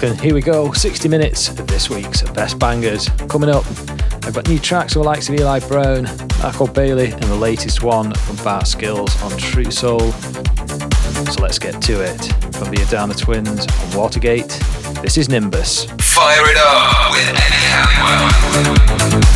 [0.00, 0.24] Welcome.
[0.24, 0.72] Here we go.
[0.72, 3.06] 60 minutes of this week's best bangers.
[3.28, 3.66] Coming up,
[4.24, 6.04] I've got new tracks from the likes of Eli Brown,
[6.42, 10.10] Michael Bailey, and the latest one from Bart Skills on True Soul.
[10.12, 12.18] So let's get to it.
[12.56, 14.48] From the Adana Twins on Watergate,
[15.02, 15.84] this is Nimbus.
[16.00, 19.29] Fire It Up with Eddie Halliwell.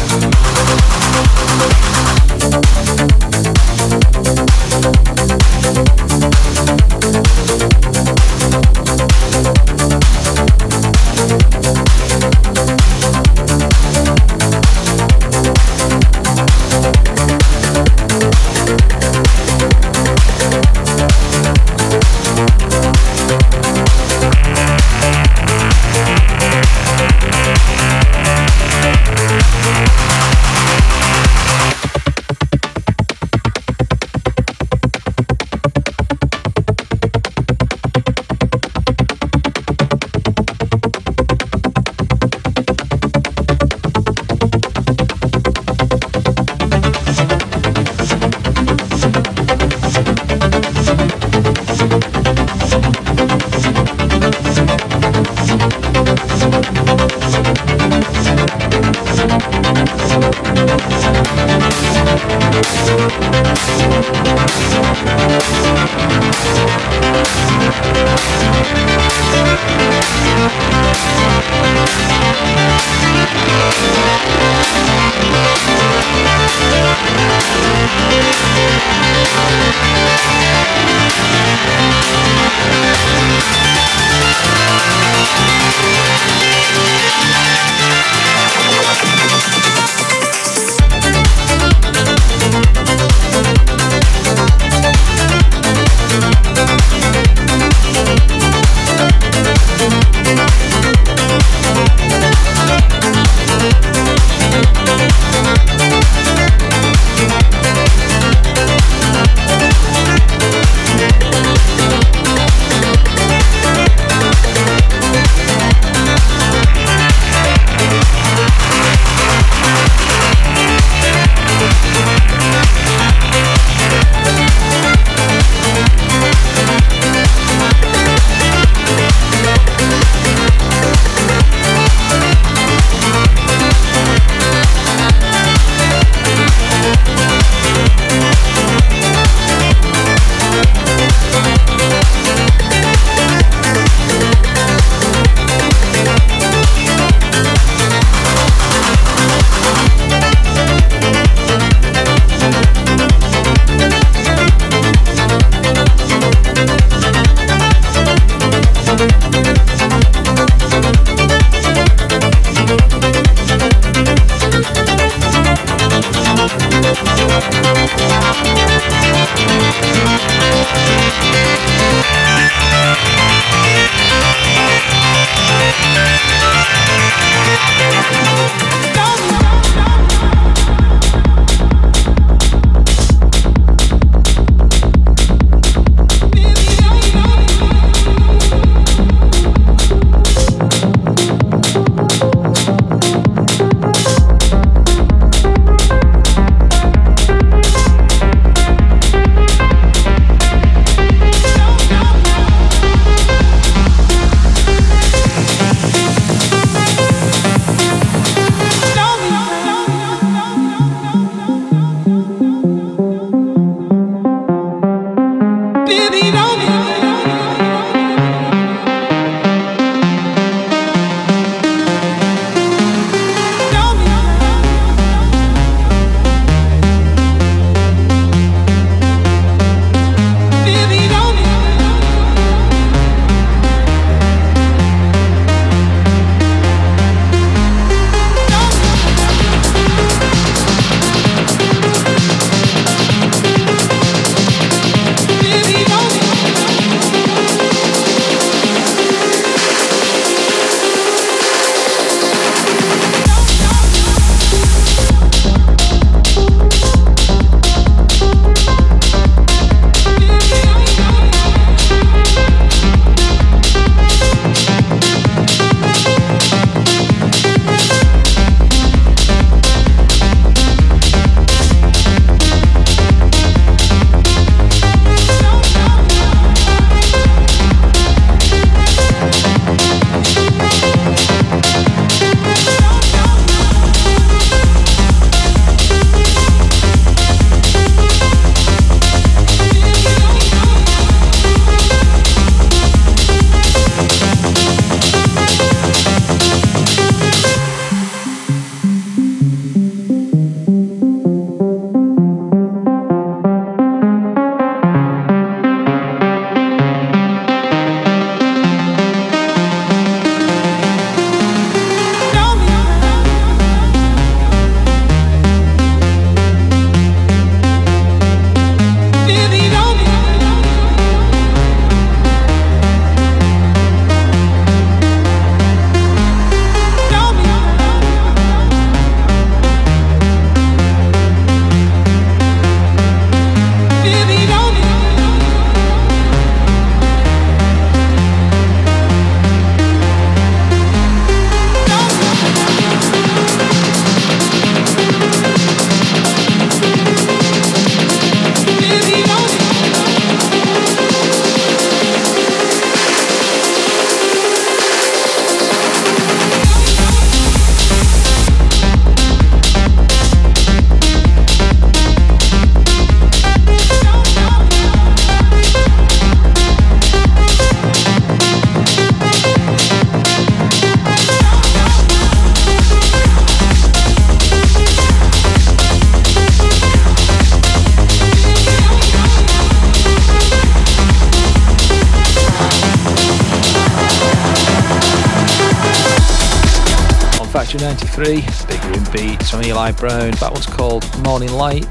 [387.83, 388.67] 1993.
[388.69, 390.31] Big Room Beats from Eli Brown.
[390.33, 391.83] That one's called Morning Light.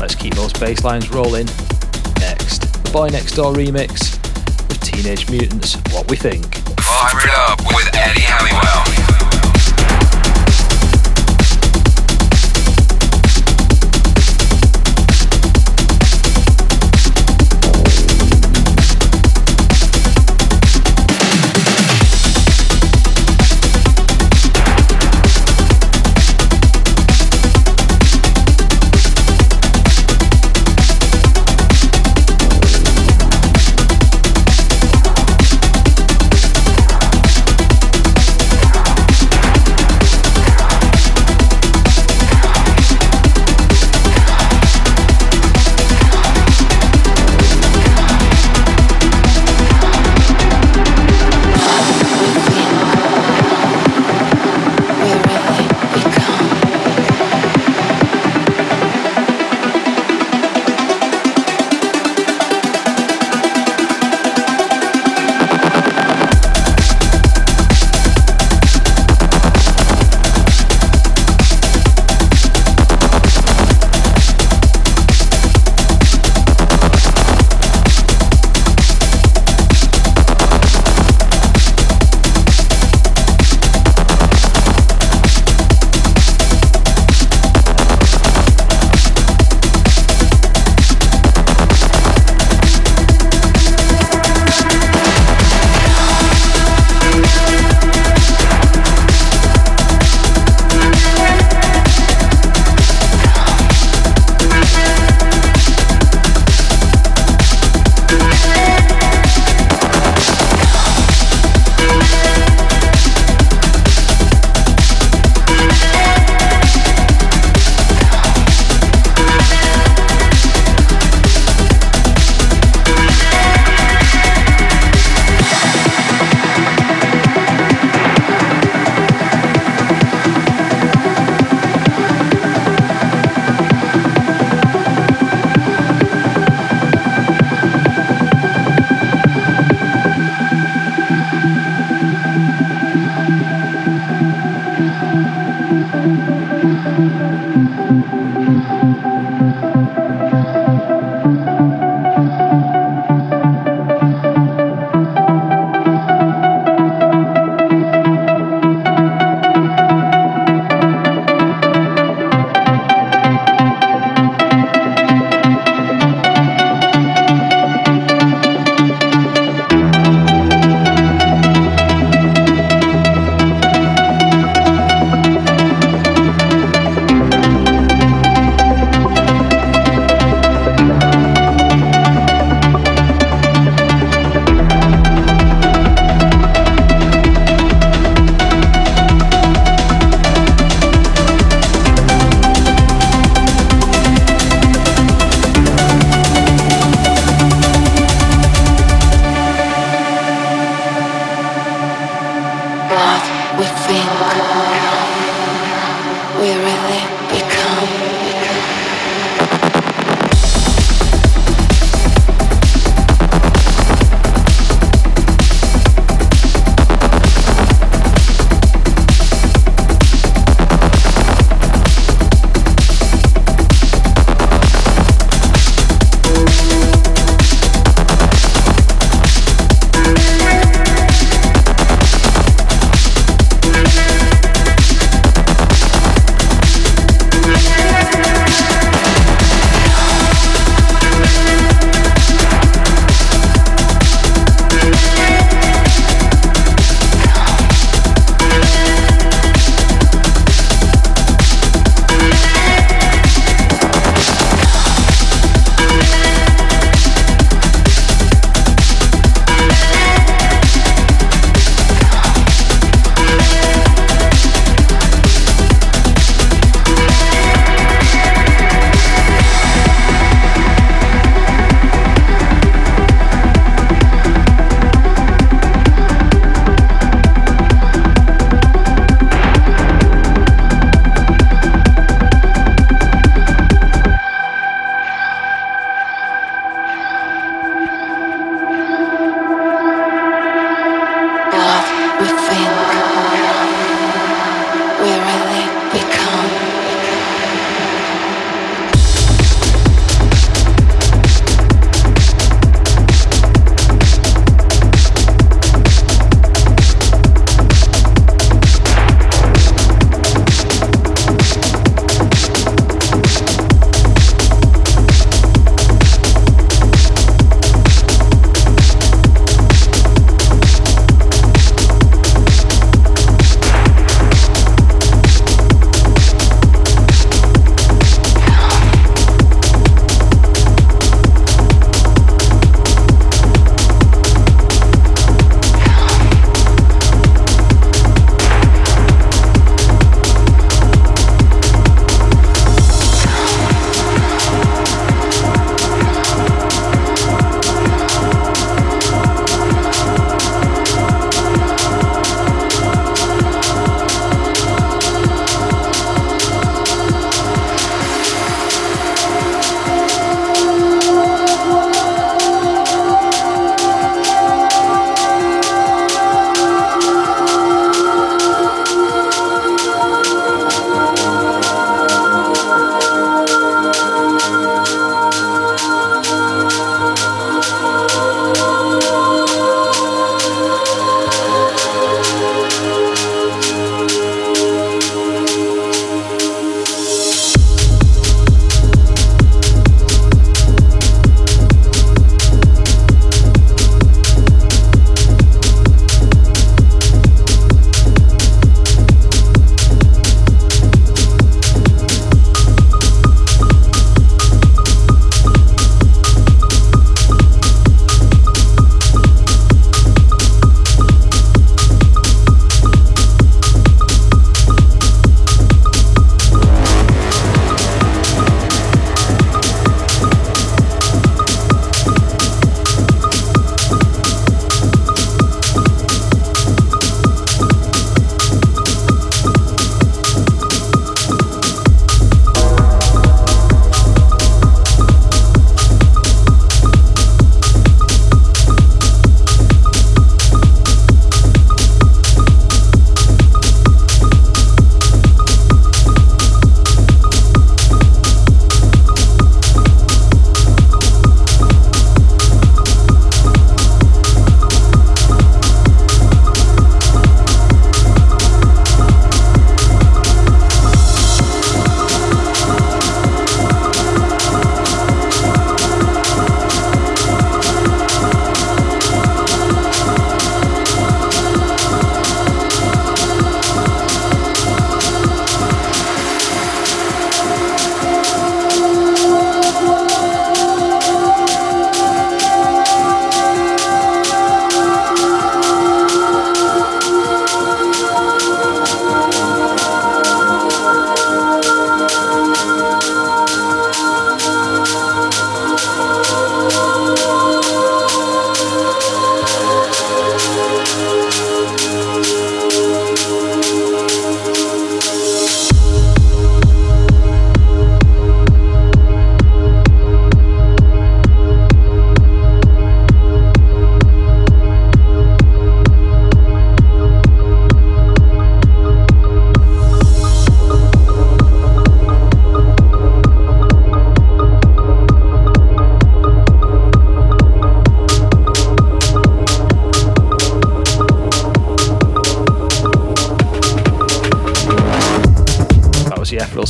[0.00, 1.46] Let's keep those bass lines rolling.
[2.20, 4.18] Next, the Boy Next Door remix
[4.68, 5.76] with Teenage Mutants.
[5.92, 6.54] What we think.
[6.80, 9.03] Fire it up with Eddie Halliwell.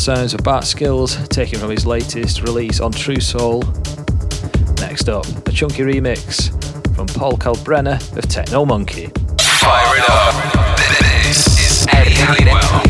[0.05, 3.63] Sounds of Bart Skills, taken from his latest release on True Soul.
[4.79, 6.51] Next up, a chunky remix
[6.95, 9.07] from Paul Kalkbrenner of Techno Monkey.
[9.41, 10.79] Fire it up.
[11.23, 12.84] This is Eddie Halliwell.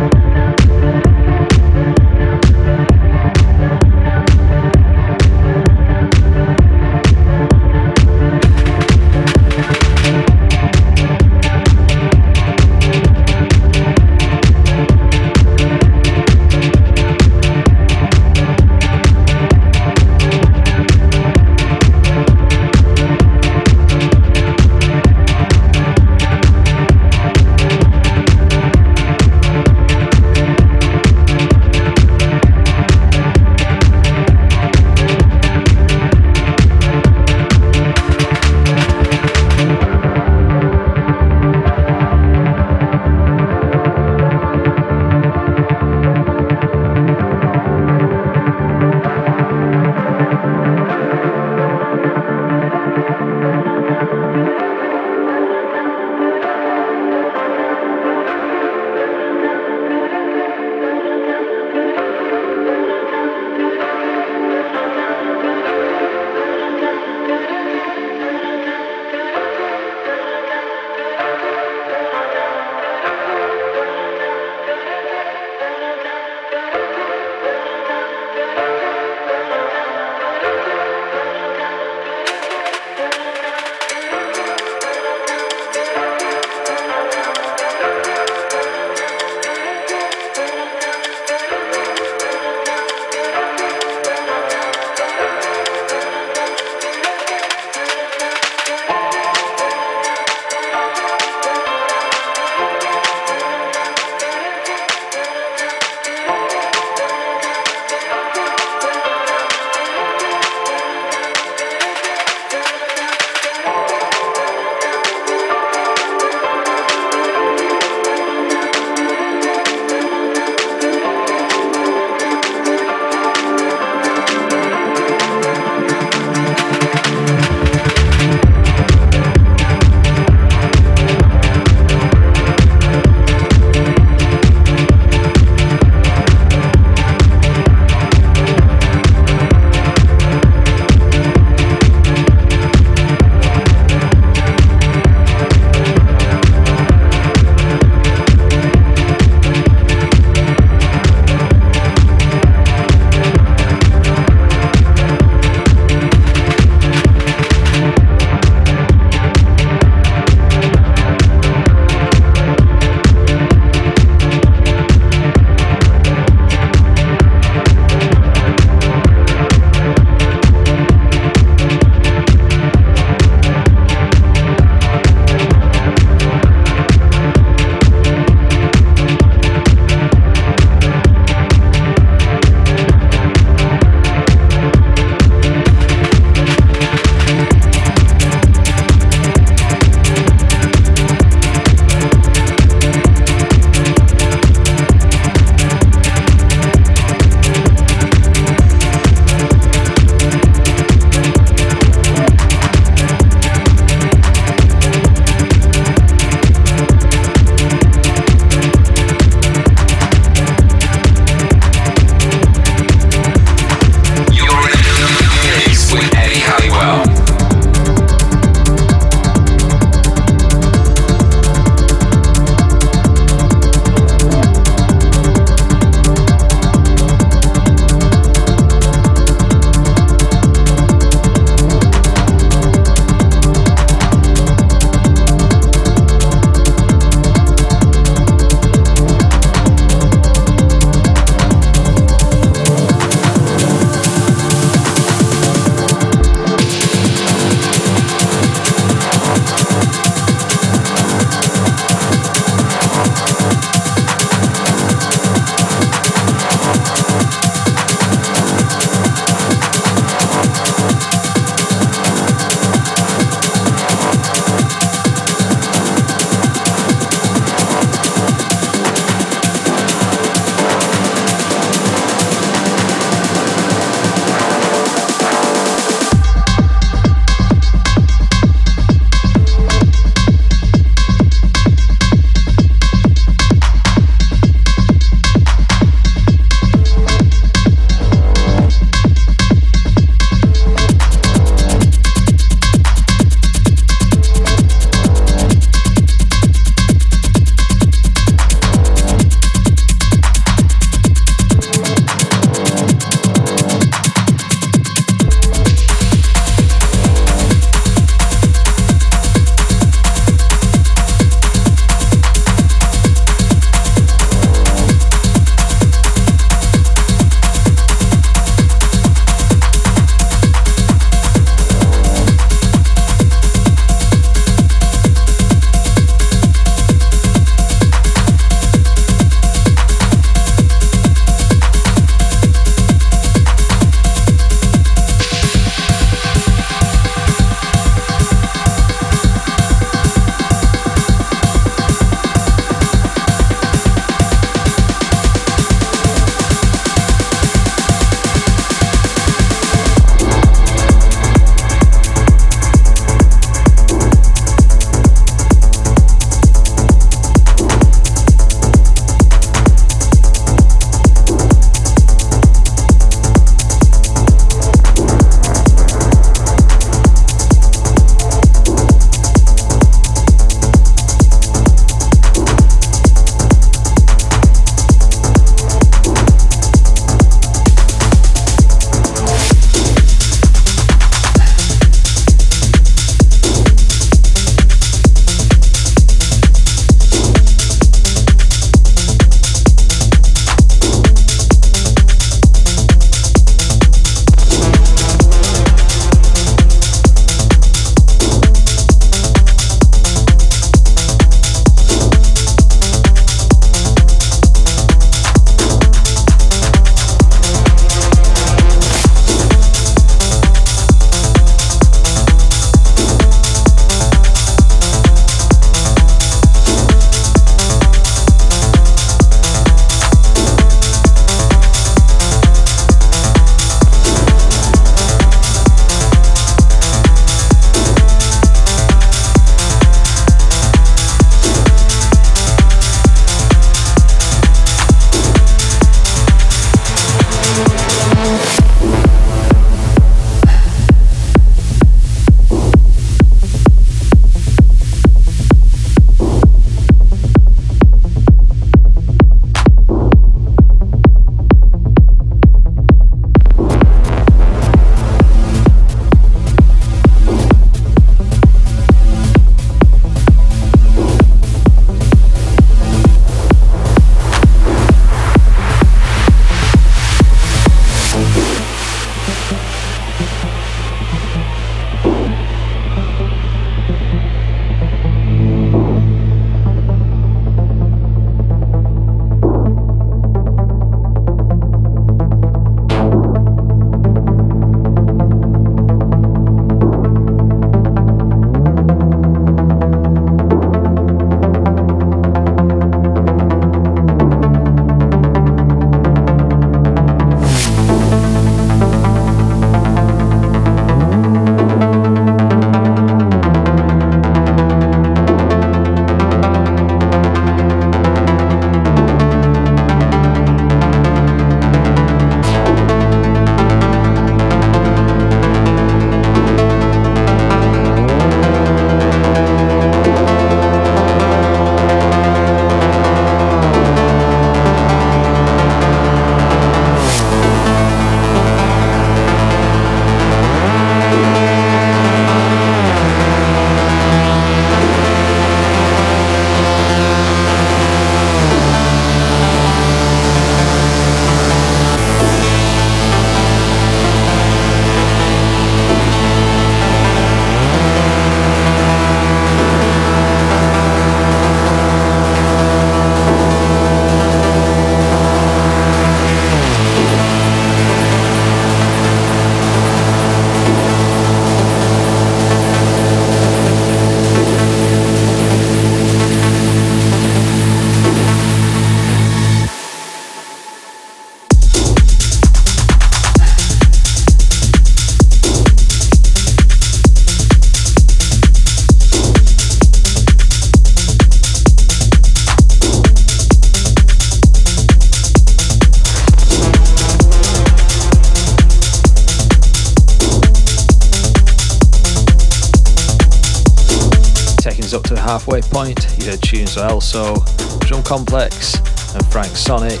[599.56, 600.00] Sonic.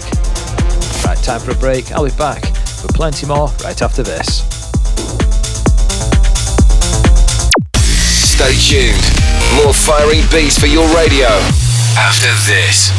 [1.04, 1.90] Right, time for a break.
[1.92, 2.42] I'll be back
[2.82, 4.44] with plenty more right after this.
[7.74, 9.02] Stay tuned.
[9.56, 11.28] More firing beats for your radio
[11.96, 12.92] after this.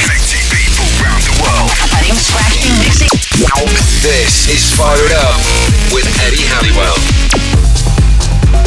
[0.00, 1.70] Connecting people around the world.
[4.02, 5.40] This is Fire It Up
[5.92, 7.43] with Eddie Halliwell.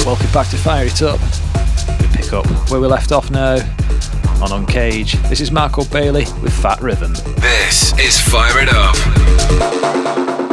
[0.08, 1.20] Welcome back to Fire It Up.
[2.00, 3.56] We pick up where we left off now
[4.42, 5.22] on Uncage.
[5.28, 7.12] This is Marco Bailey with Fat Rhythm.
[7.42, 10.47] This is Fire It Up.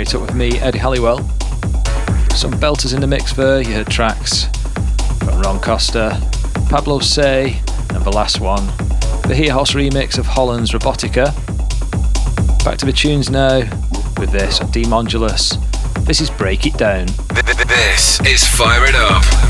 [0.00, 1.18] Up with me, Eddie Halliwell.
[2.34, 4.46] Some belters in the mix there, you heard tracks
[5.18, 6.18] from Ron Costa,
[6.70, 8.66] Pablo Say, and the last one,
[9.28, 11.26] the Here Hoss remix of Holland's Robotica.
[12.64, 13.58] Back to the tunes now
[14.18, 15.58] with this on D Modulus.
[16.06, 17.06] This is Break It Down.
[17.68, 19.49] This is Fire It Up.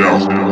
[0.00, 0.47] down.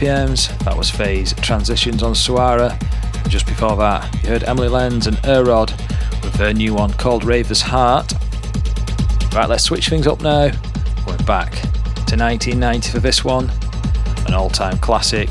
[0.00, 2.70] BPMs, that was Phase Transitions on Suara.
[3.22, 5.72] And just before that, you heard Emily Lenz and Erod
[6.22, 8.14] with their new one called Raver's Heart.
[9.34, 10.52] Right, let's switch things up now.
[11.04, 13.50] Going back to 1990 for this one,
[14.26, 15.28] an all time classic.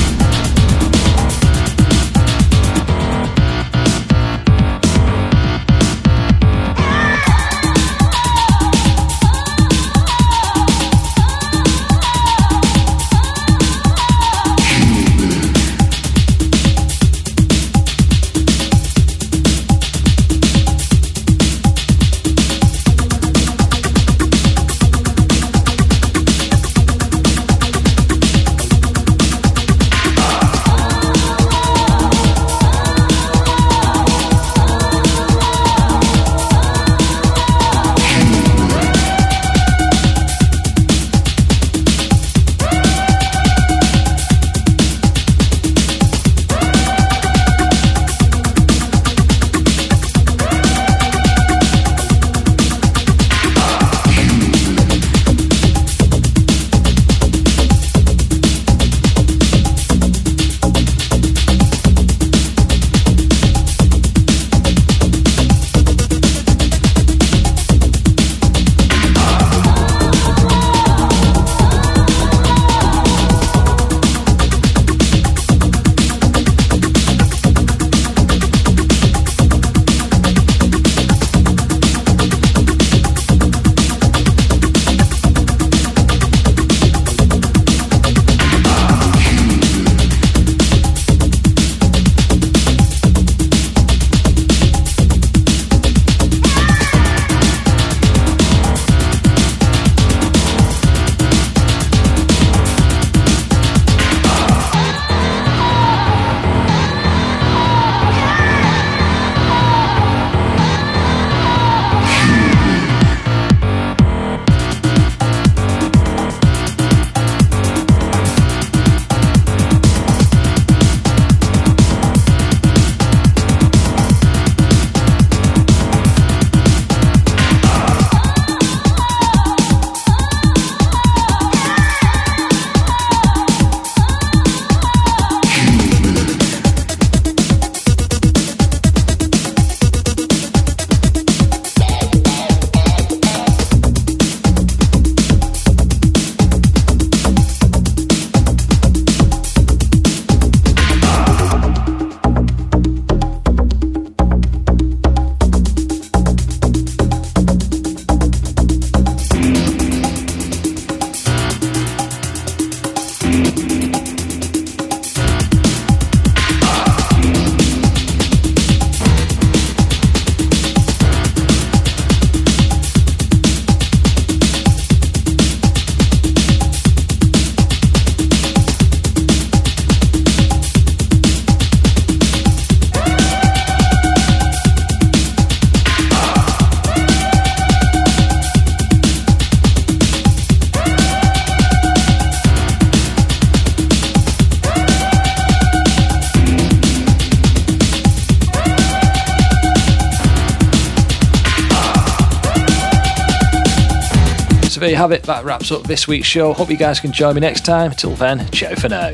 [204.84, 205.24] There you have it.
[205.24, 206.52] That wraps up this week's show.
[206.52, 207.92] Hope you guys can join me next time.
[207.92, 209.08] Till then, ciao for now.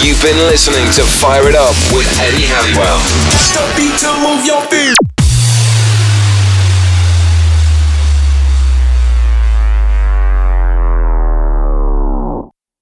[0.00, 3.00] You've been listening to Fire It Up with Eddie Halliwell.